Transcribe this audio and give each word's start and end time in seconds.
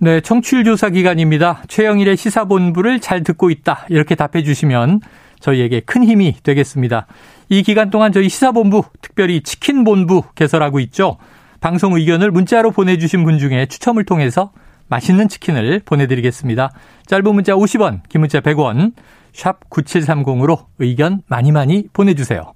네, 0.00 0.20
청취율 0.20 0.62
조사 0.62 0.90
기간입니다. 0.90 1.64
최영일의 1.66 2.16
시사본부를 2.16 3.00
잘 3.00 3.24
듣고 3.24 3.50
있다. 3.50 3.84
이렇게 3.88 4.14
답해 4.14 4.44
주시면 4.44 5.00
저희에게 5.40 5.80
큰 5.80 6.04
힘이 6.04 6.36
되겠습니다. 6.40 7.08
이 7.48 7.64
기간 7.64 7.90
동안 7.90 8.12
저희 8.12 8.28
시사본부, 8.28 8.84
특별히 9.02 9.40
치킨본부 9.42 10.22
개설하고 10.36 10.78
있죠. 10.80 11.16
방송 11.60 11.94
의견을 11.94 12.30
문자로 12.30 12.70
보내주신 12.70 13.24
분 13.24 13.40
중에 13.40 13.66
추첨을 13.66 14.04
통해서 14.04 14.52
맛있는 14.86 15.28
치킨을 15.28 15.82
보내드리겠습니다. 15.84 16.70
짧은 17.06 17.34
문자 17.34 17.54
50원, 17.54 18.02
긴 18.08 18.20
문자 18.20 18.38
100원, 18.38 18.92
샵 19.32 19.68
9730으로 19.68 20.66
의견 20.78 21.22
많이 21.26 21.50
많이 21.50 21.88
보내주세요. 21.92 22.52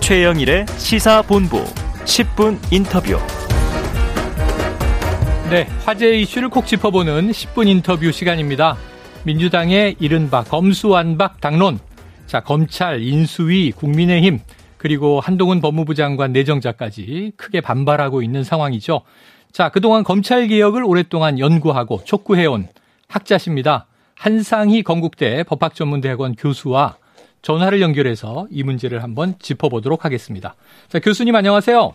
최영일의 0.00 0.64
시사본부 0.78 1.85
10분 2.06 2.56
인터뷰. 2.72 3.18
네, 5.50 5.64
화제 5.84 6.18
이슈를 6.20 6.48
콕 6.48 6.64
짚어보는 6.64 7.30
10분 7.32 7.68
인터뷰 7.68 8.12
시간입니다. 8.12 8.76
민주당의 9.24 9.96
이른바 9.98 10.44
검수완박 10.44 11.40
당론. 11.40 11.80
자, 12.26 12.40
검찰, 12.40 13.02
인수위, 13.02 13.72
국민의힘, 13.72 14.38
그리고 14.78 15.18
한동훈 15.18 15.60
법무부 15.60 15.96
장관 15.96 16.32
내정자까지 16.32 17.32
크게 17.36 17.60
반발하고 17.60 18.22
있는 18.22 18.44
상황이죠. 18.44 19.02
자, 19.50 19.68
그동안 19.70 20.04
검찰 20.04 20.46
개혁을 20.46 20.84
오랫동안 20.84 21.40
연구하고 21.40 22.04
촉구해온 22.04 22.68
학자십니다. 23.08 23.86
한상희 24.14 24.84
건국대 24.84 25.42
법학전문대학원 25.42 26.36
교수와 26.36 26.96
전화를 27.46 27.80
연결해서 27.80 28.48
이 28.50 28.64
문제를 28.64 29.04
한번 29.04 29.34
짚어보도록 29.38 30.04
하겠습니다. 30.04 30.56
자, 30.88 30.98
교수님 30.98 31.36
안녕하세요. 31.36 31.94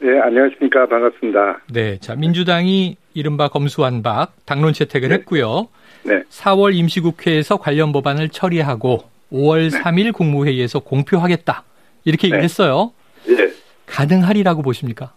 네, 0.00 0.20
안녕하십니까. 0.20 0.86
반갑습니다. 0.88 1.60
네, 1.72 1.96
자, 2.00 2.14
민주당이 2.14 2.96
이른바 3.14 3.48
검수완박 3.48 4.32
당론 4.44 4.74
채택을 4.74 5.08
네. 5.08 5.14
했고요. 5.14 5.68
네. 6.04 6.22
4월 6.28 6.74
임시국회에서 6.74 7.56
관련 7.56 7.92
법안을 7.92 8.28
처리하고 8.28 8.98
5월 9.32 9.72
네. 9.72 9.78
3일 9.78 10.12
국무회의에서 10.12 10.80
공표하겠다. 10.80 11.62
이렇게 12.04 12.28
네. 12.28 12.34
얘기했어요. 12.34 12.92
네. 13.26 13.48
가능하리라고 13.86 14.60
보십니까? 14.60 15.14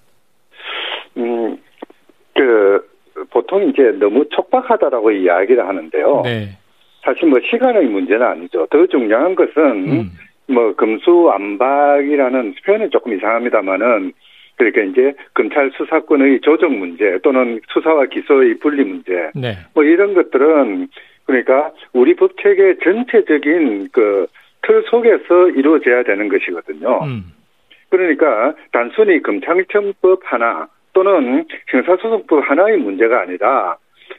음, 1.17 1.57
그 2.33 2.87
보통 3.31 3.67
이제 3.67 3.81
너무 3.99 4.23
촉박하다라고 4.29 5.11
이야기를 5.11 5.67
하는데요. 5.67 6.21
네. 6.23 6.57
사실 7.03 7.27
뭐 7.27 7.39
시간의 7.39 7.85
문제는 7.87 8.25
아니죠. 8.25 8.65
더 8.69 8.85
중요한 8.87 9.35
것은 9.35 9.61
음. 9.89 10.11
뭐 10.47 10.73
금수 10.75 11.29
안박이라는 11.33 12.55
표현은 12.65 12.89
조금 12.91 13.13
이상합니다만은 13.13 14.13
그러니까 14.55 14.81
이제 14.83 15.13
검찰 15.33 15.71
수사권의 15.75 16.41
조정 16.41 16.79
문제 16.79 17.17
또는 17.23 17.59
수사와 17.69 18.05
기소의 18.05 18.59
분리 18.59 18.83
문제 18.83 19.31
네. 19.35 19.57
뭐 19.73 19.83
이런 19.83 20.13
것들은 20.13 20.87
그러니까 21.25 21.71
우리 21.93 22.15
법 22.15 22.37
체계 22.41 22.75
전체적인 22.83 23.89
그 23.91 24.27
틀 24.63 24.83
속에서 24.89 25.49
이루어져야 25.49 26.03
되는 26.03 26.27
것이거든요. 26.29 27.03
음. 27.03 27.25
그러니까 27.89 28.55
단순히 28.71 29.21
검찰청법 29.21 30.21
하나 30.23 30.67
또는 30.93 31.45
형사소송법 31.67 32.49
하나의 32.49 32.77
문제가 32.77 33.21
아니라 33.21 33.77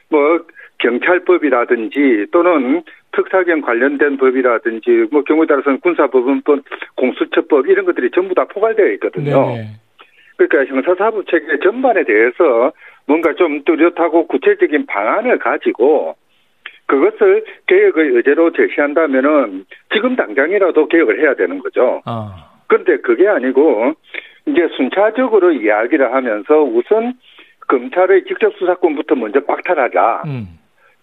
뭐 0.09 0.39
경찰법이라든지 0.79 2.27
또는 2.31 2.83
특사경 3.11 3.61
관련된 3.61 4.17
법이라든지 4.17 5.07
뭐 5.11 5.23
경우에 5.23 5.45
따라서는 5.47 5.79
군사법원법, 5.79 6.63
공수처법 6.95 7.67
이런 7.67 7.85
것들이 7.85 8.11
전부 8.11 8.35
다 8.35 8.45
포괄되어 8.45 8.87
있거든요. 8.93 9.55
네 9.55 9.67
그러니까 10.37 10.73
형사사부 10.73 11.23
체계 11.25 11.59
전반에 11.59 12.03
대해서 12.03 12.73
뭔가 13.07 13.33
좀 13.33 13.63
뚜렷하고 13.63 14.27
구체적인 14.27 14.85
방안을 14.85 15.39
가지고 15.39 16.15
그것을 16.87 17.45
개혁의 17.67 18.09
의제로 18.09 18.51
제시한다면은 18.51 19.65
지금 19.93 20.15
당장이라도 20.15 20.87
개혁을 20.87 21.21
해야 21.21 21.33
되는 21.35 21.59
거죠. 21.59 22.01
아. 22.05 22.51
그런데 22.67 22.97
그게 22.97 23.27
아니고 23.27 23.93
이제 24.45 24.67
순차적으로 24.75 25.51
이야기를 25.51 26.13
하면서 26.13 26.61
우선 26.61 27.13
검찰의 27.67 28.25
직접 28.25 28.53
수사권부터 28.57 29.15
먼저 29.15 29.39
박탈하자. 29.39 30.23
음. 30.27 30.47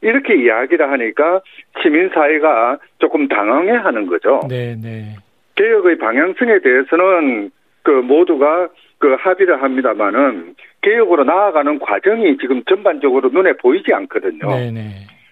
이렇게 0.03 0.35
이야기를 0.35 0.91
하니까 0.91 1.41
시민사회가 1.83 2.79
조금 2.99 3.29
당황해 3.29 3.71
하는 3.71 4.07
거죠. 4.07 4.41
네, 4.49 4.77
네. 4.83 5.17
개혁의 5.55 5.99
방향성에 5.99 6.59
대해서는 6.61 7.51
그 7.83 7.91
모두가 7.91 8.69
그 8.99 9.17
합의를 9.19 9.63
합니다만은 9.63 10.55
개혁으로 10.83 11.25
나아가는 11.25 11.79
과정이 11.79 12.37
지금 12.39 12.63
전반적으로 12.65 13.31
눈에 13.31 13.53
보이지 13.55 13.93
않거든요. 13.93 14.49
네, 14.49 14.71
네. 14.71 14.91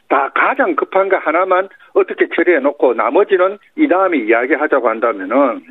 다 0.09 0.31
가장 0.35 0.75
급한 0.75 1.09
거 1.09 1.17
하나만 1.19 1.69
어떻게 1.95 2.27
처리해 2.35 2.59
놓고 2.59 2.95
나머지는 2.95 3.59
이 3.77 3.87
다음에 3.87 4.19
이야기하자고 4.19 4.89
한다면은 4.89 5.63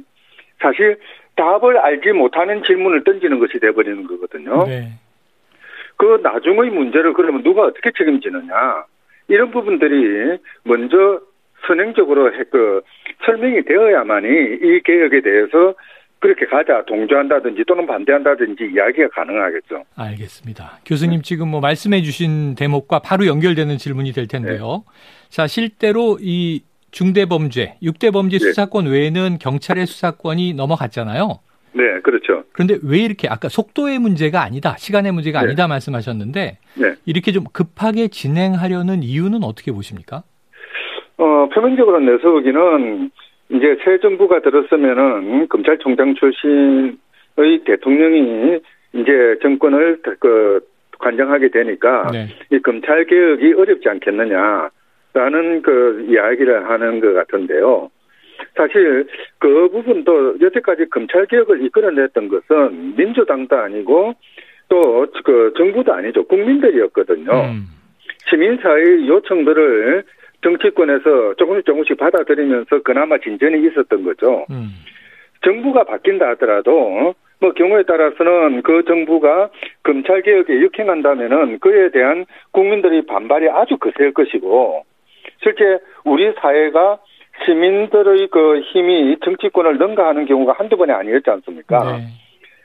사실 0.62 0.98
답을 1.36 1.78
알지 1.78 2.12
못하는 2.12 2.64
질문을 2.64 3.04
던지는 3.04 3.40
것이 3.40 3.60
돼버리는 3.60 4.08
거거든요. 4.08 4.66
네. 4.66 4.90
그 6.00 6.22
나중의 6.24 6.72
문제를 6.72 7.14
그러면 7.14 7.44
누가 7.44 7.64
어떻게 7.64 7.92
책임지느냐 7.98 8.86
이런 9.28 9.52
부분들이 9.52 10.40
먼저 10.64 11.20
선행적으로 11.68 12.32
그 12.50 12.82
설명이 13.26 13.64
되어야만이 13.66 14.28
이 14.28 14.82
개혁에 14.86 15.22
대해서 15.22 15.76
그렇게 16.20 16.46
가자 16.46 16.84
동조한다든지 16.86 17.64
또는 17.68 17.86
반대한다든지 17.86 18.72
이야기가 18.74 19.10
가능하겠죠. 19.10 19.84
알겠습니다. 19.98 20.80
교수님 20.86 21.22
지금 21.22 21.50
뭐 21.50 21.60
말씀해 21.60 22.02
주신 22.02 22.56
대목과 22.56 23.00
바로 23.00 23.26
연결되는 23.26 23.78
질문이 23.78 24.14
될 24.14 24.28
텐데요. 24.28 24.84
네. 24.86 25.30
자, 25.30 25.48
실제로 25.48 26.18
이 26.22 26.64
중대범죄, 26.92 27.78
6대 27.84 28.12
범죄 28.14 28.38
네. 28.38 28.46
수사권 28.46 28.88
외에는 28.88 29.38
경찰의 29.40 29.86
수사권이 29.86 30.54
넘어갔잖아요. 30.54 31.40
네, 31.74 32.00
그렇죠. 32.02 32.44
그런데 32.53 32.78
왜 32.84 33.00
이렇게 33.00 33.28
아까 33.28 33.50
속도의 33.50 34.00
문제가 34.00 34.41
아니다, 34.41 34.75
시간의 34.78 35.12
문제가 35.12 35.40
네. 35.41 35.47
아니다 35.47 35.68
말씀하셨는데 35.68 36.57
네. 36.75 36.94
이렇게 37.06 37.31
좀 37.31 37.44
급하게 37.53 38.07
진행하려는 38.07 39.03
이유는 39.03 39.44
어떻게 39.44 39.72
보십니까? 39.72 40.24
어, 41.18 41.50
표면적으로 41.53 42.00
내서 42.00 42.31
보기는 42.31 43.12
이제 43.50 43.78
새 43.84 44.00
정부가 44.00 44.41
들었으면은 44.41 45.47
검찰총장 45.50 46.16
출신의 46.16 47.63
대통령이 47.66 48.59
이제 48.94 49.38
정권을 49.41 50.01
그 50.19 50.62
관장하게 51.00 51.50
되니까 51.50 52.07
네. 52.12 52.28
이 52.51 52.59
검찰 52.59 53.06
개혁이 53.06 53.53
어렵지 53.53 53.88
않겠느냐라는 53.90 55.62
그 55.63 56.06
이야기를 56.09 56.69
하는 56.69 57.00
것 57.00 57.13
같은데요. 57.13 57.90
사실 58.55 59.07
그 59.38 59.69
부분도 59.69 60.39
여태까지 60.41 60.89
검찰 60.89 61.25
개혁을 61.25 61.63
이끌어냈던 61.66 62.27
것은 62.27 62.95
민주당도 62.95 63.55
아니고 63.55 64.13
또 64.69 65.00
그 65.29 65.53
정부도 65.57 65.94
아니죠 65.94 66.23
국민들이었거든요. 66.23 67.31
음. 67.31 67.66
시민사회의 68.29 69.07
요청들을 69.07 70.03
정치권에서 70.41 71.35
조금씩 71.35 71.66
조금씩 71.66 71.97
받아들이면서 71.97 72.81
그나마 72.83 73.17
진전이 73.17 73.66
있었던 73.67 74.03
거죠. 74.03 74.45
음. 74.50 74.69
정부가 75.44 75.83
바뀐다 75.83 76.29
하더라도 76.29 77.13
뭐 77.39 77.53
경우에 77.53 77.83
따라서는 77.83 78.63
그 78.63 78.83
정부가 78.85 79.50
검찰 79.83 80.21
개혁에 80.21 80.63
역행한다면은 80.63 81.59
그에 81.59 81.91
대한 81.91 82.25
국민들의 82.51 83.06
반발이 83.06 83.50
아주 83.50 83.77
거셀 83.77 84.13
것이고 84.13 84.83
실제 85.41 85.79
우리 86.03 86.33
사회가 86.41 86.97
시민들의 87.45 88.27
그 88.31 88.61
힘이 88.72 89.17
정치권을 89.23 89.77
능가하는 89.77 90.25
경우가 90.25 90.53
한두 90.57 90.77
번이 90.77 90.91
아니었지 90.91 91.29
않습니까? 91.29 91.97
네. 91.97 92.07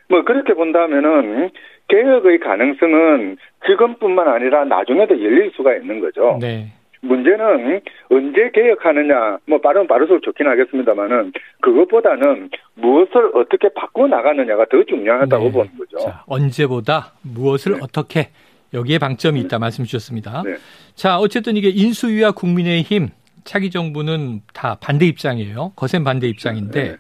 뭐 0.09 0.23
그렇게 0.25 0.55
본다면은 0.55 1.51
개혁의 1.89 2.41
가능성은 2.41 3.37
지금뿐만 3.67 4.29
아니라 4.29 4.65
나중에도 4.65 5.23
열릴 5.23 5.51
수가 5.55 5.75
있는 5.77 6.01
거죠. 6.01 6.39
네. 6.41 6.73
문제는 7.03 7.81
언제 8.11 8.51
개혁하느냐, 8.55 9.39
뭐 9.47 9.61
빠르면 9.61 9.87
빠를수록 9.87 10.23
좋긴 10.23 10.47
하겠습니다만은 10.47 11.33
그것보다는 11.61 12.49
무엇을 12.77 13.31
어떻게 13.35 13.69
바꿔 13.75 14.07
나가느냐가 14.07 14.65
더 14.71 14.83
중요하다고 14.85 15.45
네. 15.45 15.53
보는 15.53 15.71
거죠. 15.79 15.99
자, 15.99 16.25
언제보다 16.27 17.13
무엇을 17.23 17.73
네. 17.73 17.79
어떻게 17.83 18.29
여기에 18.73 18.99
방점이 18.99 19.39
있다 19.43 19.59
말씀 19.59 19.85
주셨습니다. 19.85 20.43
네. 20.45 20.55
자, 20.95 21.19
어쨌든 21.19 21.57
이게 21.57 21.69
인수위와 21.69 22.33
국민의힘 22.33 23.09
차기 23.45 23.71
정부는 23.71 24.41
다 24.53 24.77
반대 24.81 25.07
입장이에요. 25.07 25.73
거센 25.77 26.03
반대 26.03 26.27
입장인데 26.27 26.83
네. 26.83 26.97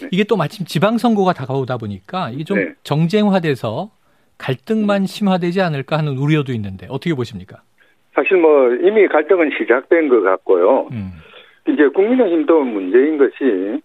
네. 0.00 0.08
이게 0.10 0.24
또 0.24 0.36
마침 0.36 0.64
지방선거가 0.64 1.32
다가오다 1.32 1.76
보니까 1.78 2.30
이게 2.30 2.44
좀 2.44 2.58
네. 2.58 2.72
정쟁화돼서 2.82 3.90
갈등만 4.38 5.06
심화되지 5.06 5.60
않을까 5.60 5.98
하는 5.98 6.16
우려도 6.16 6.52
있는데 6.52 6.86
어떻게 6.88 7.14
보십니까? 7.14 7.62
사실 8.14 8.38
뭐 8.38 8.72
이미 8.74 9.06
갈등은 9.06 9.50
시작된 9.58 10.08
것 10.08 10.22
같고요. 10.22 10.88
음. 10.92 11.10
이제 11.68 11.86
국민의힘도 11.88 12.64
문제인 12.64 13.18
것이 13.18 13.82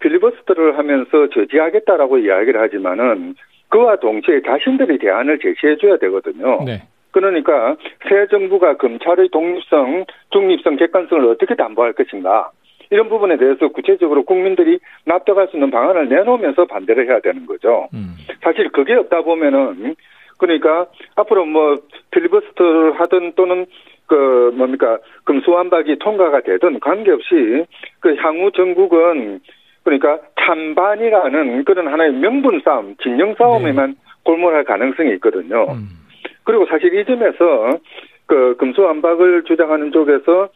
필리버스터를 0.00 0.76
하면서 0.76 1.28
저지하겠다라고 1.32 2.18
이야기를 2.18 2.60
하지만은 2.60 3.34
그와 3.68 3.96
동시에 3.96 4.42
자신들이 4.42 4.98
대안을 4.98 5.38
제시해 5.38 5.76
줘야 5.78 5.96
되거든요. 5.96 6.62
네. 6.64 6.82
그러니까 7.14 7.76
새 8.08 8.26
정부가 8.26 8.76
검찰의 8.76 9.28
독립성, 9.28 10.04
중립성, 10.30 10.74
객관성을 10.74 11.24
어떻게 11.28 11.54
담보할 11.54 11.92
것인가 11.92 12.50
이런 12.90 13.08
부분에 13.08 13.36
대해서 13.36 13.68
구체적으로 13.68 14.24
국민들이 14.24 14.80
납득할 15.06 15.46
수 15.46 15.56
있는 15.56 15.70
방안을 15.70 16.08
내놓으면서 16.08 16.64
반대를 16.64 17.06
해야 17.06 17.20
되는 17.20 17.46
거죠. 17.46 17.88
음. 17.94 18.16
사실 18.42 18.68
그게 18.70 18.94
없다 18.94 19.22
보면은 19.22 19.94
그러니까 20.38 20.86
앞으로 21.14 21.46
뭐 21.46 21.76
필리버스터를 22.10 23.00
하든 23.00 23.34
또는 23.36 23.66
그 24.08 24.52
뭡니까 24.56 24.98
금수완박이 25.22 26.00
통과가 26.00 26.40
되든 26.40 26.80
관계없이 26.80 27.64
그 28.00 28.16
향후 28.16 28.50
전국은 28.50 29.38
그러니까 29.84 30.18
찬반이라는 30.40 31.64
그런 31.64 31.86
하나의 31.86 32.12
명분 32.14 32.60
싸움, 32.64 32.96
진영 32.96 33.36
싸움에만 33.38 33.94
골몰할 34.24 34.64
가능성이 34.64 35.12
있거든요. 35.14 35.66
음. 35.70 36.03
그리고 36.44 36.66
사실 36.66 36.94
이 36.94 37.04
점에서 37.04 37.78
그 38.26 38.56
금수완박을 38.56 39.44
주장하는 39.44 39.92
쪽에서 39.92 40.48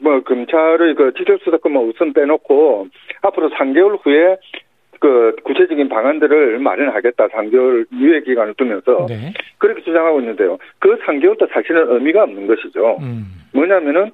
뭐 0.00 0.20
검찰의 0.20 0.94
그 0.94 1.12
지적수사권만 1.16 1.82
우선 1.84 2.12
빼놓고 2.12 2.88
앞으로 3.22 3.50
3개월 3.50 3.98
후에 4.02 4.36
그 5.00 5.34
구체적인 5.42 5.88
방안들을 5.88 6.60
마련하겠다. 6.60 7.26
3개월 7.28 7.86
유예 7.92 8.20
기간을 8.20 8.54
두면서 8.54 9.06
네. 9.08 9.32
그렇게 9.58 9.82
주장하고 9.82 10.20
있는데요. 10.20 10.58
그 10.78 10.96
3개월도 11.00 11.52
사실은 11.52 11.90
의미가 11.90 12.22
없는 12.22 12.46
것이죠. 12.46 12.98
음. 13.00 13.24
뭐냐면은 13.52 14.12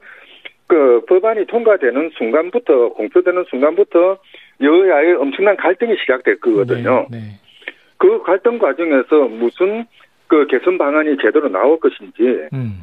그 0.67 1.03
법안이 1.07 1.47
통과되는 1.47 2.11
순간부터 2.17 2.91
공표되는 2.91 3.45
순간부터 3.51 4.19
여야의 4.63 5.15
엄청난 5.15 5.57
갈등이 5.57 5.95
시작될 6.01 6.41
거거든요. 6.41 7.07
네. 7.11 7.19
네. 7.19 7.25
그 7.99 8.23
갈등 8.23 8.59
과정에서 8.59 9.29
무슨 9.29 9.85
그 10.29 10.47
개선 10.47 10.79
방안이 10.79 11.17
제대로 11.21 11.49
나올 11.49 11.81
것인지 11.81 12.49
음. 12.53 12.81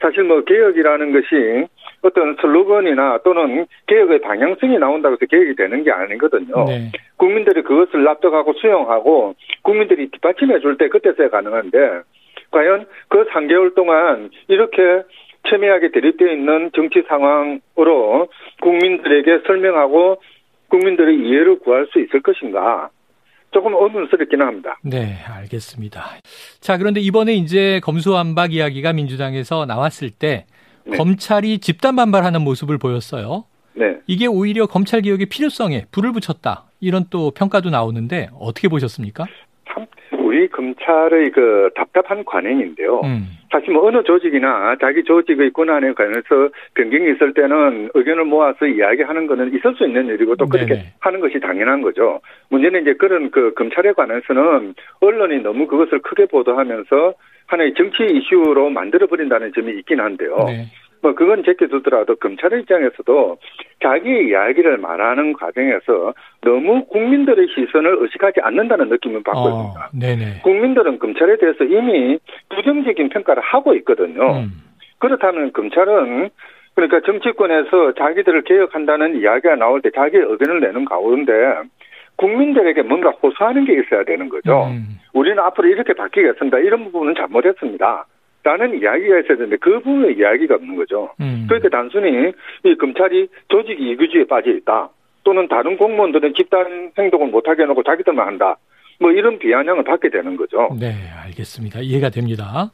사실 0.00 0.24
뭐 0.24 0.42
개혁이라는 0.42 1.12
것이 1.12 1.66
어떤 2.02 2.36
슬로건이나 2.40 3.18
또는 3.24 3.66
개혁의 3.86 4.20
방향성이 4.20 4.78
나온다고 4.78 5.14
해서 5.14 5.26
개혁이 5.26 5.56
되는 5.56 5.82
게 5.82 5.90
아니거든요. 5.90 6.64
네. 6.66 6.92
국민들이 7.16 7.62
그것을 7.62 8.04
납득하고 8.04 8.52
수용하고 8.54 9.34
국민들이 9.62 10.08
뒷받침해 10.10 10.60
줄 10.60 10.76
때 10.78 10.88
그때서야 10.88 11.30
가능한데 11.30 12.02
과연 12.50 12.86
그 13.08 13.24
3개월 13.26 13.74
동안 13.74 14.30
이렇게 14.46 15.02
첨예하게 15.48 15.90
대립되어 15.90 16.28
있는 16.32 16.70
정치 16.74 17.02
상황으로 17.08 18.28
국민들에게 18.60 19.40
설명하고 19.46 20.20
국민들의 20.68 21.16
이해를 21.16 21.58
구할 21.58 21.86
수 21.86 21.98
있을 21.98 22.20
것인가 22.20 22.90
조금 23.50 23.74
의문스럽기는 23.74 24.46
합니다. 24.46 24.78
네, 24.82 25.18
알겠습니다. 25.26 26.04
자, 26.60 26.76
그런데 26.76 27.00
이번에 27.00 27.34
이제 27.34 27.80
검수완박 27.82 28.52
이야기가 28.52 28.92
민주당에서 28.92 29.64
나왔을 29.66 30.10
때 30.10 30.46
네. 30.84 30.96
검찰이 30.96 31.58
집단 31.58 31.96
반발하는 31.96 32.42
모습을 32.42 32.78
보였어요. 32.78 33.44
네. 33.74 33.98
이게 34.06 34.26
오히려 34.26 34.66
검찰 34.66 35.02
개혁의 35.02 35.26
필요성에 35.26 35.86
불을 35.90 36.12
붙였다. 36.12 36.64
이런 36.80 37.06
또 37.10 37.30
평가도 37.30 37.70
나오는데 37.70 38.28
어떻게 38.38 38.68
보셨습니까? 38.68 39.26
참 40.28 40.28
우리 40.28 40.48
검찰의 40.48 41.30
그 41.30 41.70
답답한 41.74 42.24
관행인데요. 42.24 43.00
음. 43.04 43.26
사실 43.50 43.72
뭐 43.72 43.86
어느 43.86 44.02
조직이나 44.02 44.76
자기 44.80 45.02
조직의 45.02 45.52
권한에 45.52 45.92
관해서 45.94 46.50
변경이 46.74 47.12
있을 47.12 47.32
때는 47.32 47.88
의견을 47.94 48.24
모아서 48.26 48.66
이야기하는 48.66 49.26
거는 49.26 49.54
있을 49.54 49.74
수 49.74 49.86
있는 49.86 50.06
일이고 50.06 50.36
또 50.36 50.46
그렇게 50.46 50.74
네네. 50.74 50.92
하는 51.00 51.20
것이 51.20 51.40
당연한 51.40 51.80
거죠. 51.80 52.20
문제는 52.50 52.82
이제 52.82 52.92
그런 52.94 53.30
그 53.30 53.54
검찰에 53.54 53.92
관해서는 53.92 54.74
언론이 55.00 55.38
너무 55.42 55.66
그것을 55.66 56.00
크게 56.00 56.26
보도하면서 56.26 57.14
하나의 57.46 57.72
정치 57.74 58.04
이슈로 58.04 58.68
만들어 58.68 59.06
버린다는 59.06 59.52
점이 59.54 59.72
있긴 59.78 60.00
한데요. 60.00 60.44
네. 60.46 60.66
뭐 61.02 61.14
그건 61.14 61.44
제껴두더라도 61.44 62.16
검찰의 62.16 62.60
입장에서도 62.62 63.38
자기의 63.82 64.28
이야기를 64.28 64.78
말하는 64.78 65.32
과정에서 65.34 66.14
너무 66.42 66.84
국민들의 66.86 67.48
시선을 67.54 67.96
의식하지 68.00 68.40
않는다는 68.42 68.88
느낌을 68.88 69.22
받고 69.22 69.40
어, 69.40 69.48
있습니다. 69.48 69.90
네네. 70.00 70.40
국민들은 70.42 70.98
검찰에 70.98 71.36
대해서 71.38 71.64
이미 71.64 72.18
부정적인 72.50 73.08
평가를 73.10 73.42
하고 73.42 73.74
있거든요. 73.76 74.38
음. 74.38 74.50
그렇다면 74.98 75.52
검찰은 75.52 76.30
그러니까 76.74 77.00
정치권에서 77.06 77.94
자기들을 77.94 78.42
개혁한다는 78.42 79.20
이야기가 79.20 79.56
나올 79.56 79.82
때 79.82 79.90
자기의 79.90 80.24
의견을 80.24 80.60
내는 80.60 80.84
가운데 80.84 81.32
국민들에게 82.16 82.82
뭔가 82.82 83.10
호소하는 83.10 83.64
게 83.64 83.74
있어야 83.80 84.04
되는 84.04 84.28
거죠. 84.28 84.66
음. 84.66 84.98
우리는 85.12 85.38
앞으로 85.38 85.68
이렇게 85.68 85.92
바뀌겠습니다. 85.92 86.58
이런 86.58 86.84
부분은 86.84 87.14
잘못했습니다. 87.16 88.06
라는 88.48 88.80
이야기가 88.80 89.18
있어야 89.20 89.36
되는데 89.36 89.56
그 89.60 89.80
부분의 89.80 90.16
이야기가 90.16 90.54
없는 90.54 90.76
거죠. 90.76 91.10
음. 91.20 91.44
그러니까 91.46 91.68
단순히 91.68 92.32
이 92.64 92.74
검찰이 92.76 93.28
조직 93.48 93.78
이규주의에 93.78 94.24
빠져 94.26 94.50
있다. 94.52 94.88
또는 95.22 95.46
다른 95.48 95.76
공무원들은 95.76 96.32
집단 96.34 96.90
행동을 96.98 97.26
못하게 97.28 97.62
해놓고 97.64 97.82
자기들만 97.82 98.26
한다. 98.26 98.56
뭐 99.00 99.12
이런 99.12 99.38
비아냥을 99.38 99.84
받게 99.84 100.08
되는 100.08 100.36
거죠. 100.38 100.70
네, 100.80 100.94
알겠습니다. 101.24 101.80
이해가 101.80 102.08
됩니다. 102.08 102.70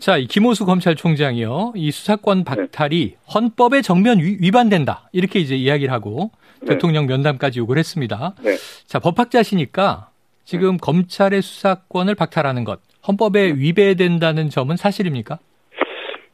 자, 0.00 0.16
이 0.18 0.26
김호수 0.26 0.66
검찰총장이요. 0.66 1.74
이 1.76 1.92
수사권 1.92 2.42
박탈이 2.44 3.14
헌법에 3.32 3.80
정면 3.80 4.18
위- 4.18 4.38
위반된다. 4.40 5.08
이렇게 5.12 5.38
이제 5.38 5.54
이야기를 5.54 5.92
하고 5.92 6.32
네. 6.62 6.66
대통령 6.74 7.06
면담까지 7.06 7.60
요구를 7.60 7.78
했습니다. 7.78 8.34
네. 8.42 8.56
자, 8.86 8.98
법학자시니까 8.98 10.08
지금 10.44 10.76
검찰의 10.78 11.40
수사권을 11.42 12.16
박탈하는 12.16 12.64
것 12.64 12.80
헌법에 13.06 13.54
위배된다는 13.56 14.48
점은 14.48 14.76
사실입니까? 14.76 15.38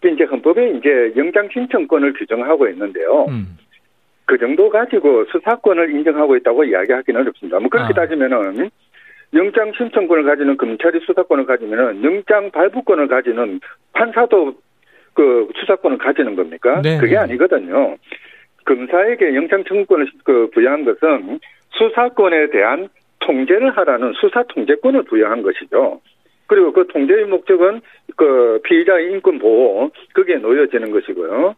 이제 0.05 0.25
헌법에 0.25 0.71
이제 0.79 1.13
영장 1.17 1.49
신청권을 1.53 2.13
규정하고 2.15 2.69
있는데요. 2.69 3.27
음. 3.29 3.59
그 4.27 4.39
정도 4.39 4.69
가지고 4.69 5.25
수사권을 5.27 5.91
인정하고 5.91 6.37
있다고 6.37 6.65
이야기하기는 6.65 7.21
어렵습니다. 7.21 7.59
뭐 7.59 7.69
그렇게 7.69 7.93
아. 7.93 7.95
따지면은 7.95 8.71
영장 9.35 9.73
신청권을 9.77 10.25
가지는 10.25 10.57
검찰이 10.57 11.01
수사권을 11.01 11.47
가지면은 11.47 12.05
영장 12.05 12.51
발부권을 12.51 13.09
가지는 13.09 13.61
판사도 13.93 14.55
그 15.15 15.49
수사권을 15.59 15.99
가지는 15.99 16.37
겁니까? 16.37 16.81
네, 16.83 16.99
그게 16.99 17.13
네. 17.13 17.17
아니거든요. 17.17 17.97
검사에게 18.65 19.35
영장 19.35 19.65
청구권을 19.65 20.07
그 20.25 20.51
부여한 20.53 20.85
것은 20.85 21.41
수사권에 21.71 22.51
대한 22.51 22.89
통제를 23.21 23.77
하라는 23.77 24.13
수사 24.21 24.43
통제권을 24.45 25.05
부여한 25.05 25.43
것이죠. 25.43 26.01
그리고 26.49 26.73
그 26.73 26.89
통제의 26.89 27.27
목적은 27.27 27.81
그 28.17 28.61
피의자의 28.65 29.13
인권 29.13 29.39
보호 29.39 29.91
거기에 30.15 30.37
놓여지는 30.37 30.91
것이고요. 30.91 31.55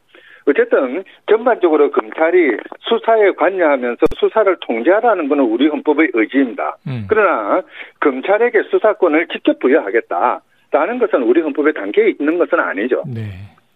어쨌든 0.46 1.04
전반적으로 1.28 1.90
검찰이 1.90 2.56
수사에 2.80 3.32
관여하면서 3.32 4.00
수사를 4.18 4.56
통제하라는 4.60 5.28
것은 5.28 5.44
우리 5.44 5.68
헌법의 5.68 6.10
의지입니다. 6.12 6.76
음. 6.88 7.06
그러나 7.08 7.62
검찰에게 8.00 8.62
수사권을 8.70 9.28
직접 9.28 9.58
부여하겠다라는 9.60 10.98
것은 10.98 11.22
우리 11.22 11.40
헌법에 11.40 11.72
담겨 11.72 12.02
있는 12.02 12.38
것은 12.38 12.58
아니죠. 12.58 13.04
네. 13.06 13.30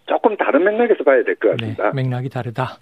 조금 0.07 0.37
다른 0.37 0.65
맥락에서 0.65 1.03
봐야 1.03 1.23
될것 1.23 1.57
네, 1.57 1.57
같습니다. 1.57 1.93
맥락이 1.93 2.29
다르다. 2.29 2.77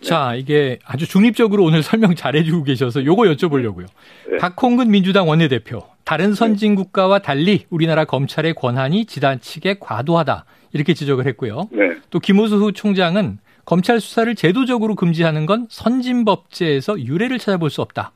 자, 0.00 0.34
이게 0.34 0.78
아주 0.86 1.06
중립적으로 1.06 1.64
오늘 1.64 1.82
설명 1.82 2.14
잘해주고 2.14 2.64
계셔서 2.64 3.04
요거 3.04 3.24
여쭤보려고요. 3.24 3.86
네. 4.30 4.38
박홍근 4.38 4.90
민주당 4.90 5.28
원내대표, 5.28 5.82
다른 6.12 6.34
선진 6.34 6.74
국가와 6.74 7.20
달리 7.20 7.64
우리나라 7.70 8.04
검찰의 8.04 8.52
권한이 8.52 9.06
지나치게 9.06 9.76
과도하다 9.80 10.44
이렇게 10.74 10.92
지적을 10.92 11.24
했고요. 11.28 11.70
네. 11.72 11.96
또 12.10 12.18
김우수 12.18 12.72
총장은 12.74 13.38
검찰 13.64 13.98
수사를 13.98 14.34
제도적으로 14.34 14.94
금지하는 14.94 15.46
건 15.46 15.64
선진 15.70 16.26
법제에서 16.26 17.00
유례를 17.00 17.38
찾아볼 17.38 17.70
수 17.70 17.80
없다. 17.80 18.12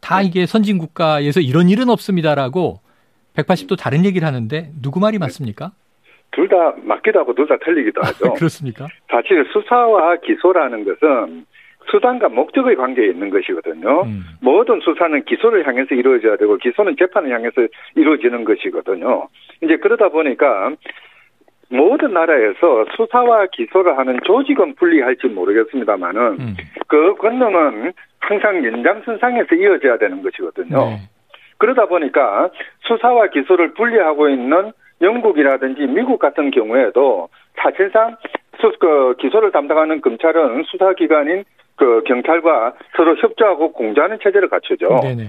다 0.00 0.20
네. 0.20 0.26
이게 0.26 0.46
선진 0.46 0.78
국가에서 0.78 1.40
이런 1.40 1.68
일은 1.68 1.88
없습니다라고 1.90 2.78
180도 3.34 3.76
다른 3.76 4.04
얘기를 4.04 4.24
하는데 4.24 4.70
누구 4.80 5.00
말이 5.00 5.18
맞습니까? 5.18 5.72
둘 6.30 6.48
다 6.48 6.56
맞기도 6.84 7.18
하고 7.18 7.34
둘 7.34 7.48
다 7.48 7.56
틀리기도 7.64 8.02
하죠. 8.06 8.34
그렇습니까? 8.34 8.86
사실 9.10 9.44
수사와 9.52 10.14
기소라는 10.24 10.84
것은 10.84 11.44
수단과 11.90 12.28
목적의 12.28 12.76
관계에 12.76 13.06
있는 13.06 13.30
것이거든요. 13.30 14.02
음. 14.02 14.22
모든 14.40 14.80
수사는 14.80 15.24
기소를 15.24 15.66
향해서 15.66 15.94
이루어져야 15.94 16.36
되고 16.36 16.56
기소는 16.56 16.96
재판을 16.98 17.30
향해서 17.30 17.66
이루어지는 17.94 18.44
것이거든요. 18.44 19.28
이제 19.62 19.76
그러다 19.76 20.08
보니까 20.08 20.72
모든 21.70 22.12
나라에서 22.12 22.84
수사와 22.96 23.46
기소를 23.46 23.96
하는 23.96 24.18
조직은 24.24 24.74
분리할지 24.74 25.26
모르겠습니다만은 25.28 26.20
음. 26.38 26.56
그 26.86 27.14
권능은 27.14 27.92
항상 28.20 28.64
연장선상에서 28.64 29.54
이어져야 29.54 29.96
되는 29.98 30.22
것이거든요. 30.22 30.76
네. 30.76 30.96
그러다 31.58 31.86
보니까 31.86 32.50
수사와 32.82 33.28
기소를 33.28 33.74
분리하고 33.74 34.28
있는 34.28 34.72
영국이라든지 35.00 35.86
미국 35.86 36.18
같은 36.18 36.50
경우에도 36.50 37.28
사실상 37.56 38.16
수, 38.60 38.72
그 38.78 39.14
기소를 39.18 39.50
담당하는 39.50 40.00
검찰은 40.00 40.64
수사기관인 40.64 41.44
그 41.76 42.02
경찰과 42.06 42.74
서로 42.96 43.16
협조하고 43.16 43.72
공조하는 43.72 44.18
체제를 44.22 44.48
갖추죠. 44.48 45.00
네네. 45.02 45.28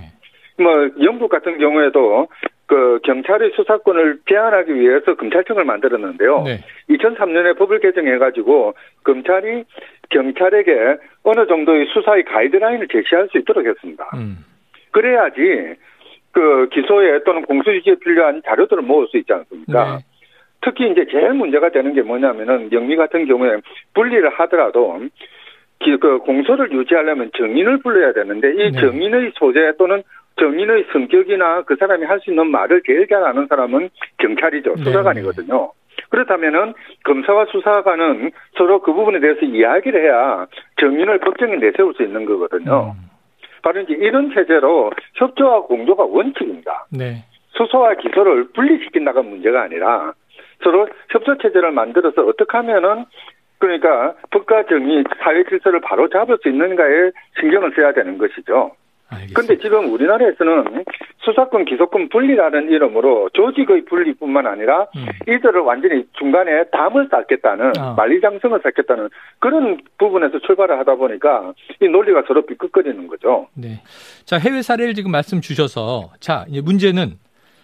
뭐 0.59 0.89
영국 1.01 1.29
같은 1.29 1.57
경우에도 1.57 2.27
그 2.67 2.99
경찰의 3.03 3.51
수사권을 3.55 4.19
제한하기 4.27 4.73
위해서 4.75 5.15
검찰청을 5.15 5.65
만들었는데요. 5.65 6.43
네. 6.43 6.59
2003년에 6.89 7.57
법을 7.57 7.79
개정해가지고 7.79 8.73
검찰이 9.03 9.63
경찰에게 10.09 10.97
어느 11.23 11.47
정도의 11.47 11.87
수사의 11.93 12.23
가이드라인을 12.23 12.87
제시할 12.87 13.27
수 13.31 13.37
있도록 13.39 13.65
했습니다. 13.65 14.09
음. 14.15 14.37
그래야지 14.91 15.75
그 16.31 16.67
기소에 16.71 17.23
또는 17.25 17.43
공소유지에 17.43 17.95
필요한 18.03 18.41
자료들을 18.45 18.83
모을 18.83 19.07
수 19.07 19.17
있지 19.17 19.31
않습니까? 19.33 19.97
네. 19.97 20.03
특히 20.61 20.89
이제 20.89 21.05
제일 21.11 21.33
문제가 21.33 21.69
되는 21.69 21.93
게 21.93 22.01
뭐냐면은 22.01 22.71
영미 22.71 22.95
같은 22.95 23.25
경우에 23.25 23.57
분리를 23.93 24.27
하더라도 24.29 24.99
기- 25.01 25.09
그 25.99 26.19
공소를 26.19 26.71
유지하려면 26.71 27.31
정인을 27.37 27.79
불러야 27.79 28.13
되는데 28.13 28.51
이 28.53 28.71
네. 28.71 28.79
정인의 28.79 29.31
소재 29.35 29.73
또는 29.77 30.03
정인의 30.39 30.85
성격이나 30.91 31.63
그 31.63 31.75
사람이 31.75 32.05
할 32.05 32.19
수 32.19 32.31
있는 32.31 32.47
말을 32.47 32.81
제일 32.85 33.07
잘 33.07 33.23
아는 33.23 33.47
사람은 33.47 33.89
경찰이죠. 34.17 34.75
네. 34.77 34.83
수사관이거든요. 34.83 35.71
그렇다면은 36.09 36.73
검사와 37.03 37.45
수사관은 37.51 38.31
서로 38.57 38.81
그 38.81 38.93
부분에 38.93 39.19
대해서 39.19 39.41
이야기를 39.41 40.03
해야 40.03 40.45
정인을 40.79 41.19
법정에 41.19 41.55
내세울 41.57 41.93
수 41.95 42.03
있는 42.03 42.25
거거든요. 42.25 42.93
음. 42.97 43.09
바로 43.61 43.81
이제 43.81 43.93
이런 43.93 44.31
체제로 44.33 44.91
협조와 45.15 45.61
공조가 45.63 46.03
원칙입니다. 46.03 46.85
네. 46.91 47.23
수소와 47.57 47.95
기소를 47.95 48.49
분리시킨다가 48.53 49.21
문제가 49.21 49.63
아니라 49.63 50.13
서로 50.63 50.87
협조 51.09 51.37
체제를 51.37 51.71
만들어서 51.71 52.23
어떻게 52.23 52.57
하면은 52.57 53.05
그러니까 53.63 54.13
법과 54.29 54.65
정의, 54.65 55.05
사회 55.23 55.41
질서를 55.45 55.79
바로 55.79 56.09
잡을 56.09 56.37
수 56.43 56.49
있는가에 56.49 57.11
신경을 57.39 57.71
써야 57.73 57.93
되는 57.93 58.17
것이죠. 58.17 58.71
근데 59.33 59.57
지금 59.59 59.93
우리나라에서는 59.93 60.83
수사권, 61.19 61.63
기소권 61.65 62.09
분리라는 62.09 62.69
이름으로 62.69 63.29
조직의 63.33 63.85
분리뿐만 63.85 64.47
아니라 64.47 64.87
음. 64.97 65.05
이들을 65.27 65.61
완전히 65.61 66.03
중간에 66.13 66.65
담을 66.71 67.07
쌓겠다는 67.09 67.73
아. 67.77 67.93
만리장성을 67.95 68.59
쌓겠다는 68.63 69.09
그런 69.39 69.79
부분에서 69.97 70.39
출발을 70.39 70.79
하다 70.79 70.95
보니까 70.95 71.53
이 71.79 71.87
논리가 71.87 72.23
서로 72.27 72.45
삐끗거리는 72.45 73.07
거죠. 73.07 73.47
네. 73.53 73.81
자, 74.25 74.37
해외 74.37 74.61
사례를 74.61 74.93
지금 74.95 75.11
말씀 75.11 75.39
주셔서 75.39 76.11
자, 76.19 76.45
문제는 76.63 77.13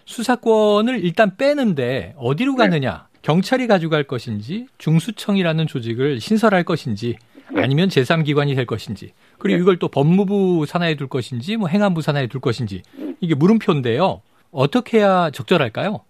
수사권을 0.06 1.04
일단 1.04 1.32
빼는데 1.36 2.14
어디로 2.18 2.54
네. 2.54 2.58
가느냐? 2.60 3.09
경찰이 3.22 3.68
가져갈 3.68 4.04
것인지 4.04 4.68
중수청이라는 4.78 5.68
조직을 5.68 6.20
신설할 6.20 6.64
것인지 6.64 7.18
네. 7.52 7.64
아니면 7.64 7.90
제3기관이 7.90 8.56
될 8.56 8.66
것인지 8.66 9.14
그리고 9.38 9.62
이걸 9.62 9.78
또 9.78 9.88
법무부 9.88 10.66
산하에 10.66 10.96
둘 10.96 11.08
것인지 11.08 11.58
뭐 11.58 11.68
행안부 11.68 12.02
산하에 12.02 12.28
둘 12.28 12.42
것인지 12.42 12.84
음. 13.00 13.16
이게 13.20 13.36
물음표인데요. 13.36 14.22
어떻게 14.52 15.00
해야 15.00 15.30
적절할까요? 15.32 16.02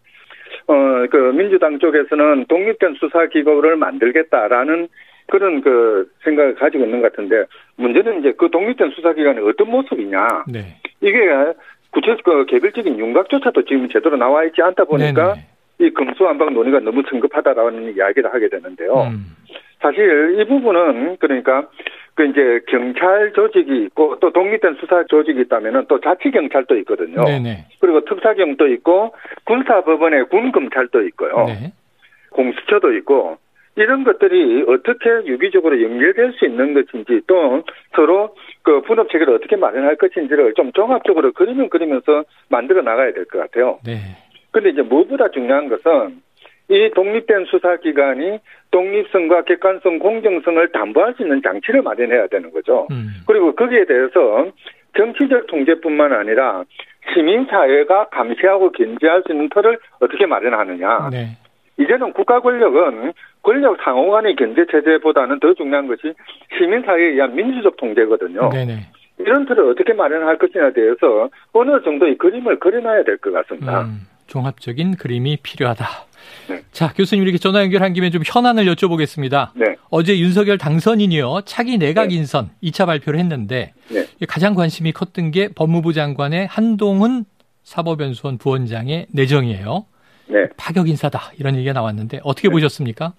어, 0.67 0.73
그 1.09 1.17
민주당 1.33 1.79
쪽에서는 1.79 2.45
독립된 2.47 2.95
수사 2.99 3.25
기구를 3.27 3.75
만들겠다라는 3.77 4.87
그런 5.27 5.61
그 5.61 6.11
생각을 6.23 6.55
가지고 6.55 6.85
있는 6.85 7.01
것 7.01 7.11
같은데 7.11 7.45
문제는 7.77 8.19
이제 8.19 8.33
그 8.37 8.49
독립된 8.51 8.91
수사 8.95 9.13
기관이 9.13 9.39
어떤 9.39 9.69
모습이냐 9.69 10.45
네. 10.47 10.77
이게 11.01 11.17
구체적 11.91 12.23
그 12.23 12.45
개별적인 12.45 12.99
윤곽조차도 12.99 13.65
지금 13.65 13.89
제대로 13.89 14.17
나와 14.17 14.43
있지 14.45 14.61
않다 14.61 14.85
보니까 14.85 15.33
네네. 15.33 15.47
이 15.79 15.89
금수한방 15.91 16.53
논의가 16.53 16.79
너무 16.79 17.03
성급하다라는 17.09 17.95
이야기를 17.95 18.33
하게 18.33 18.49
되는데요. 18.49 18.93
음. 19.03 19.25
사실 19.81 20.37
이 20.39 20.45
부분은 20.45 21.17
그러니까 21.19 21.67
그 22.15 22.25
이제 22.25 22.59
경찰 22.67 23.31
조직이 23.33 23.83
있고 23.85 24.19
또 24.19 24.31
독립된 24.31 24.75
수사 24.81 25.05
조직이 25.05 25.39
있다면은 25.39 25.85
또 25.87 26.01
자치 26.01 26.31
경찰도 26.31 26.77
있거든요. 26.79 27.23
네네. 27.23 27.65
그리고 27.79 28.03
특사경도 28.03 28.67
있고 28.67 29.15
군사법원에 29.45 30.23
군 30.23 30.51
검찰도 30.51 31.01
있고요. 31.07 31.45
네. 31.45 31.71
공수처도 32.31 32.93
있고 32.97 33.37
이런 33.77 34.03
것들이 34.03 34.65
어떻게 34.67 35.09
유기적으로 35.31 35.81
연결될 35.81 36.33
수 36.33 36.45
있는 36.45 36.73
것인지 36.73 37.21
또 37.27 37.63
서로 37.95 38.35
그 38.63 38.81
분업 38.81 39.09
체계를 39.09 39.33
어떻게 39.33 39.55
마련할 39.55 39.95
것인지를 39.95 40.53
좀 40.55 40.73
종합적으로 40.73 41.31
그림을 41.31 41.69
그리면서 41.69 42.25
만들어 42.49 42.81
나가야 42.81 43.13
될 43.13 43.23
것 43.25 43.39
같아요. 43.39 43.79
네. 43.85 43.93
근데 44.51 44.69
이제 44.69 44.81
무엇보다 44.81 45.29
중요한 45.29 45.69
것은 45.69 46.21
이 46.69 46.91
독립된 46.93 47.45
수사기관이 47.45 48.39
독립성과 48.71 49.43
객관성, 49.43 49.99
공정성을 49.99 50.71
담보할 50.71 51.15
수 51.15 51.23
있는 51.23 51.41
장치를 51.41 51.81
마련해야 51.81 52.27
되는 52.27 52.51
거죠. 52.51 52.87
음. 52.91 53.07
그리고 53.25 53.55
거기에 53.55 53.85
대해서 53.85 54.47
정치적 54.95 55.47
통제뿐만 55.47 56.13
아니라 56.13 56.63
시민사회가 57.13 58.09
감시하고 58.09 58.71
견제할 58.71 59.23
수 59.25 59.31
있는 59.33 59.49
틀을 59.49 59.79
어떻게 59.99 60.25
마련하느냐. 60.27 61.09
네. 61.11 61.37
이제는 61.77 62.13
국가 62.13 62.39
권력은 62.41 63.13
권력 63.41 63.77
상호 63.81 64.11
간의 64.11 64.35
견제 64.35 64.65
체제보다는 64.69 65.39
더 65.39 65.53
중요한 65.53 65.87
것이 65.87 66.13
시민사회에 66.57 67.11
의한 67.13 67.33
민주적 67.35 67.77
통제거든요. 67.77 68.49
네네. 68.49 68.73
이런 69.19 69.45
틀을 69.45 69.69
어떻게 69.71 69.93
마련할 69.93 70.37
것이냐에 70.37 70.73
대해서 70.73 71.29
어느 71.53 71.81
정도의 71.83 72.17
그림을 72.17 72.59
그려놔야 72.59 73.03
될 73.03 73.17
것 73.17 73.31
같습니다. 73.31 73.81
음, 73.81 73.99
종합적인 74.29 74.95
그림이 74.95 75.37
필요하다. 75.43 75.87
네. 76.49 76.61
자, 76.71 76.93
교수님 76.93 77.23
이렇게 77.23 77.37
전화 77.37 77.61
연결한 77.61 77.93
김에 77.93 78.09
좀 78.09 78.21
현안을 78.25 78.65
여쭤보겠습니다. 78.73 79.49
네. 79.55 79.75
어제 79.89 80.17
윤석열 80.17 80.57
당선인이요. 80.57 81.41
차기 81.45 81.77
내각 81.77 82.07
네. 82.07 82.15
인선 82.15 82.51
2차 82.63 82.85
발표를 82.85 83.19
했는데 83.19 83.73
네. 83.89 84.05
가장 84.27 84.55
관심이 84.55 84.91
컸던 84.91 85.31
게 85.31 85.49
법무부 85.49 85.93
장관의 85.93 86.47
한동훈 86.47 87.25
사법연수원 87.63 88.37
부원장의 88.37 89.07
내정이에요. 89.11 89.85
네. 90.27 90.47
파격 90.57 90.87
인사다 90.89 91.31
이런 91.37 91.55
얘기가 91.55 91.73
나왔는데 91.73 92.19
어떻게 92.23 92.49
보셨습니까? 92.49 93.13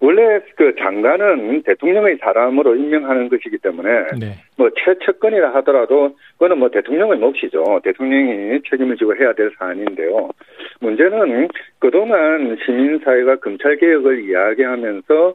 원래 0.00 0.40
그 0.56 0.74
장관은 0.78 1.62
대통령의 1.62 2.18
사람으로 2.18 2.74
임명하는 2.76 3.28
것이기 3.28 3.58
때문에 3.58 3.90
네. 4.20 4.34
뭐 4.56 4.68
최측근이라 4.84 5.54
하더라도 5.56 6.16
그거는 6.32 6.58
뭐 6.58 6.68
대통령의 6.68 7.18
몫이죠. 7.18 7.80
대통령이 7.82 8.60
책임을 8.68 8.96
지고 8.96 9.16
해야 9.16 9.32
될 9.32 9.50
사안인데요. 9.58 10.30
문제는 10.80 11.48
그동안 11.78 12.56
시민사회가 12.64 13.36
검찰개혁을 13.36 14.28
이야기하면서 14.28 15.34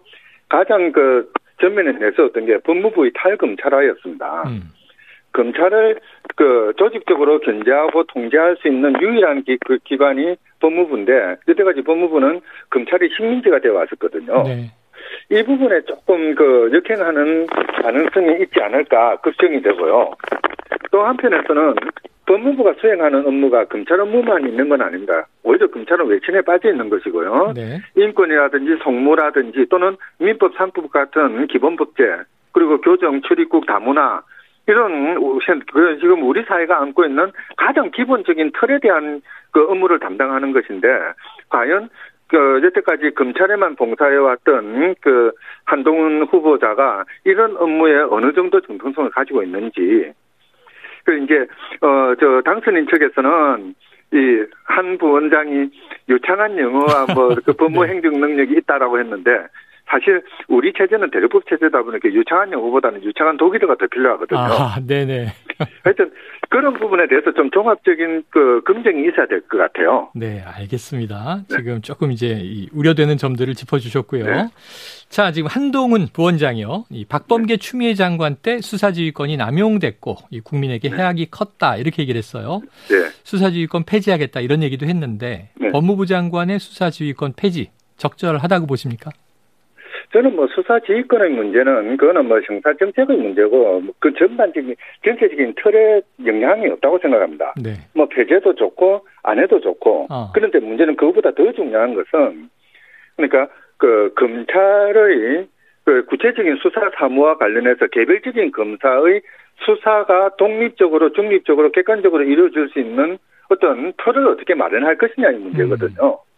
가장 0.50 0.92
그 0.92 1.32
전면에 1.62 1.94
내세웠던 1.94 2.46
게 2.46 2.58
법무부의 2.60 3.12
탈검찰화였습니다. 3.16 4.44
음. 4.48 4.62
검찰을 5.34 6.00
그 6.36 6.74
조직적으로 6.78 7.40
견제하고 7.40 8.04
통제할 8.06 8.58
수 8.62 8.68
있는 8.68 9.00
유일한 9.02 9.44
기, 9.44 9.58
그 9.66 9.78
기관이 9.84 10.36
법무부인데 10.60 11.38
그때까지 11.46 11.82
법무부는 11.82 12.42
검찰이 12.70 13.10
식민지가 13.16 13.60
되어 13.60 13.74
왔었거든요. 13.74 14.44
네. 14.44 14.72
이 15.32 15.44
부분에 15.44 15.82
조금 15.82 16.36
그 16.36 16.72
역행하는 16.74 17.48
가능성이 17.82 18.42
있지 18.44 18.60
않을까 18.62 19.18
걱정이 19.18 19.62
되고요. 19.62 20.12
또 20.92 21.04
한편에서는 21.04 21.76
법무부가 22.26 22.76
수행하는 22.80 23.26
업무가 23.26 23.66
검찰 23.66 24.00
업무만 24.00 24.48
있는 24.48 24.70
건 24.70 24.82
아닙니다. 24.82 25.28
오히려 25.44 25.68
검찰은 25.68 26.06
외친에 26.06 26.42
빠져 26.42 26.70
있는 26.70 26.90
것이고요. 26.90 27.54
네. 27.56 27.80
인권이라든지 27.96 28.84
성무라든지 28.84 29.66
또는 29.70 29.98
민법 30.20 30.54
상법 30.56 30.92
같은 30.92 31.48
기본법제 31.48 32.04
그리고 32.52 32.82
교정 32.82 33.22
출입국 33.22 33.66
다문화 33.66 34.22
이런 34.70 35.16
그 35.74 35.98
지금 36.00 36.24
우리 36.24 36.44
사회가 36.44 36.80
안고 36.82 37.06
있는 37.06 37.32
가장 37.58 37.90
기본적인 37.92 38.52
틀에 38.60 38.80
대한 38.80 39.22
그 39.52 39.66
업무를 39.70 40.00
담당하는 40.00 40.52
것인데 40.54 40.88
과연 41.50 41.90
그 42.28 42.62
여태까지 42.64 43.16
검찰에만 43.16 43.76
봉사해왔던 43.76 44.96
그 45.02 45.32
한동훈 45.66 46.24
후보자가 46.24 47.06
이런 47.24 47.58
업무에 47.58 47.96
어느 48.12 48.32
정도 48.34 48.62
정통성을 48.62 49.10
가지고 49.10 49.42
있는지 49.44 50.14
그 51.04 51.18
이제 51.18 51.48
어 51.82 52.14
저 52.20 52.42
당선인 52.46 52.86
측에서는 52.88 53.74
이 54.14 54.46
한 54.80 54.98
부원장이 54.98 55.70
유창한 56.08 56.58
영어와 56.58 57.08
뭐 57.14 57.30
그 57.46 57.54
법무 57.58 57.86
네. 57.86 57.94
행정 57.94 58.14
능력이 58.20 58.54
있다라고 58.60 59.00
했는데 59.00 59.48
사실 59.90 60.22
우리 60.48 60.72
체제는 60.74 61.10
대립법 61.12 61.44
체제다 61.50 61.82
보니까 61.84 62.10
유창한 62.10 62.52
영어보다는 62.52 63.04
유창한 63.04 63.38
독일어가 63.38 63.76
더 63.76 63.88
필요하거든요. 63.88 64.40
아, 64.40 64.80
네네. 64.86 65.28
하여튼 65.84 66.12
그런 66.50 66.74
부분에 66.74 67.08
대해서 67.08 67.34
좀 67.34 67.50
종합적인 67.52 68.24
그 68.30 68.62
검증이 68.66 69.08
있어야 69.08 69.26
될 69.28 69.42
것 69.50 69.58
같아요. 69.58 70.10
네, 70.14 70.42
알겠습니다. 70.46 71.42
지금 71.50 71.82
조금 71.82 72.12
이제 72.12 72.40
이 72.42 72.70
우려되는 72.72 73.18
점들을 73.18 73.56
짚어주셨고요. 73.56 74.26
네. 74.26 74.48
자, 75.10 75.32
지금 75.32 75.48
한동훈 75.50 76.08
부원장이요. 76.14 76.86
이 76.92 77.06
박범계 77.06 77.58
추미애 77.58 77.94
장관 77.96 78.36
때 78.36 78.60
수사지휘권이 78.62 79.38
남용됐고 79.38 80.18
이 80.30 80.40
국민에게 80.42 80.90
해악이 80.90 81.32
컸다 81.32 81.78
이렇게 81.78 82.04
얘기를 82.04 82.18
했어요. 82.20 82.62
네. 82.90 83.10
수사지휘권 83.24 83.86
폐지하겠다 83.86 84.40
이런 84.42 84.62
얘기도 84.62 84.86
했는데 84.86 85.50
네. 85.60 85.72
법무부 85.72 86.06
장관의 86.06 86.60
수사지휘권 86.60 87.34
폐지 87.36 87.72
적절하다고 87.98 88.68
보십니까? 88.68 89.12
저는 90.12 90.36
뭐 90.36 90.48
수사 90.48 90.80
지휘권의 90.80 91.30
문제는 91.32 91.98
그거는 91.98 92.26
뭐 92.28 92.40
형사 92.42 92.74
정책의 92.74 93.16
문제고 93.16 93.82
뭐그 93.82 94.14
전반적인 94.18 94.76
전체적인 95.06 95.54
틀에 95.62 96.02
영향이 96.26 96.68
없다고 96.68 96.98
생각합니다. 97.00 97.54
네. 97.62 97.74
뭐 97.94 98.08
폐재도 98.08 98.56
좋고 98.56 99.06
안 99.24 99.40
해도 99.40 99.60
좋고 99.60 100.08
어. 100.10 100.32
그런데 100.34 100.60
문제는 100.60 100.96
그것보다 100.96 101.32
더 101.32 101.52
중요한 101.52 101.94
것은 101.94 102.50
그러니까 103.16 103.48
그 103.78 104.14
검찰의 104.16 105.48
그 105.86 106.06
구체적인 106.06 106.58
수사 106.62 106.90
사무와 106.98 107.38
관련해서 107.38 107.88
개별적인 107.88 108.52
검사의 108.52 109.22
수사가 109.66 110.36
독립적으로 110.38 111.12
중립적으로 111.14 111.72
객관적으로 111.72 112.24
이루어질 112.24 112.70
수 112.70 112.80
있는 112.80 113.18
어떤 113.50 113.94
틀을 114.04 114.28
어떻게 114.28 114.54
마련할 114.56 114.98
것이냐의 114.98 115.38
문제거든요. 115.38 116.18
그 116.18 116.29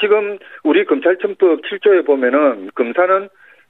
지금 0.00 0.38
우리 0.64 0.84
검찰청법 0.84 1.62
7조에 1.62 2.06
보면은 2.06 2.70
검사는 2.74 3.28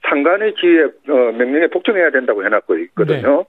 상관의 0.09 0.55
지휘에 0.55 0.83
어, 0.83 1.31
명령에 1.31 1.67
복종해야 1.67 2.11
된다고 2.11 2.45
해놨고 2.45 2.77
있거든요. 2.77 3.45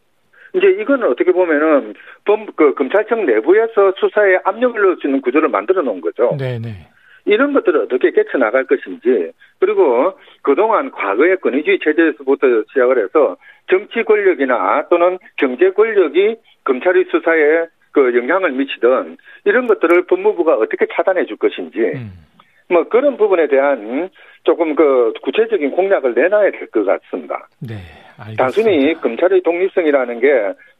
이제 0.54 0.66
이거는 0.68 1.08
어떻게 1.08 1.32
보면은 1.32 1.94
법, 2.24 2.56
그 2.56 2.74
검찰청 2.74 3.26
내부에서 3.26 3.92
수사에 3.98 4.38
압력을 4.44 4.80
넣을 4.80 4.96
수 5.00 5.06
있는 5.06 5.20
구조를 5.20 5.48
만들어 5.48 5.82
놓은 5.82 6.00
거죠. 6.00 6.36
네, 6.38 6.58
네. 6.58 6.88
이런 7.26 7.52
것들을 7.52 7.82
어떻게 7.82 8.10
깨쳐나갈 8.10 8.64
것인지 8.64 9.32
그리고 9.60 10.18
그동안 10.42 10.90
과거의 10.90 11.36
권위주의 11.36 11.78
체제에서부터 11.84 12.46
시작을 12.68 13.04
해서 13.04 13.36
정치 13.68 14.02
권력이나 14.02 14.86
또는 14.88 15.18
경제 15.36 15.70
권력이 15.70 16.36
검찰의 16.64 17.04
수사에 17.10 17.66
그 17.92 18.16
영향을 18.16 18.52
미치던 18.52 19.18
이런 19.44 19.66
것들을 19.66 20.06
법무부가 20.06 20.54
어떻게 20.56 20.86
차단해 20.90 21.26
줄 21.26 21.36
것인지 21.36 21.78
음. 21.80 22.12
뭐 22.68 22.84
그런 22.88 23.16
부분에 23.16 23.48
대한 23.48 24.10
조금 24.44 24.74
그 24.74 25.12
구체적인 25.22 25.70
공약을 25.72 26.14
내놔야 26.14 26.50
될 26.52 26.68
것 26.70 26.84
같습니다. 26.84 27.48
네. 27.60 27.76
알겠습니다. 28.18 28.42
단순히 28.44 28.94
검찰의 28.94 29.42
독립성이라는 29.42 30.20
게 30.20 30.26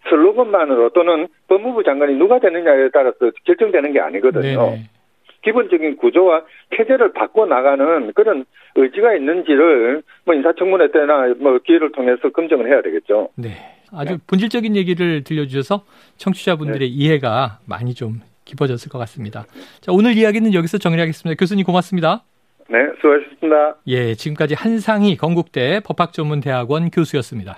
슬로건만으로 0.08 0.90
또는 0.90 1.28
법무부 1.48 1.84
장관이 1.84 2.14
누가 2.16 2.38
되느냐에 2.40 2.90
따라서 2.92 3.30
결정되는 3.44 3.92
게 3.92 4.00
아니거든요. 4.00 4.70
네네. 4.70 4.82
기본적인 5.42 5.96
구조와 5.98 6.42
체제를 6.76 7.12
바꿔 7.12 7.46
나가는 7.46 8.12
그런 8.12 8.44
의지가 8.74 9.14
있는지를 9.14 10.02
뭐 10.24 10.34
인사청문회 10.34 10.90
때나 10.90 11.34
뭐 11.38 11.58
기회를 11.64 11.92
통해서 11.92 12.28
검증을 12.30 12.68
해야 12.68 12.82
되겠죠. 12.82 13.28
네. 13.36 13.50
아주 13.92 14.18
본질적인 14.26 14.76
얘기를 14.76 15.22
들려주셔서 15.24 15.84
청취자분들의 16.16 16.88
이해가 16.88 17.60
많이 17.66 17.94
좀 17.94 18.20
깊어졌을 18.48 18.90
것 18.90 18.98
같습니다. 18.98 19.44
자, 19.80 19.92
오늘 19.92 20.16
이야기는 20.16 20.54
여기서 20.54 20.78
정리하겠습니다. 20.78 21.38
교수님 21.38 21.64
고맙습니다. 21.64 22.24
네, 22.70 22.78
수고하셨습니다. 23.00 23.76
예, 23.86 24.14
지금까지 24.14 24.54
한상희 24.54 25.16
건국대 25.16 25.80
법학전문대학원 25.80 26.90
교수였습니다. 26.90 27.56